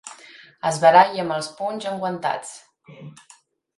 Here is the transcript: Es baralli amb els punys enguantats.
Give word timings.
Es 0.69 0.79
baralli 0.85 1.21
amb 1.23 1.35
els 1.37 1.51
punys 1.59 1.85
enguantats. 1.93 2.57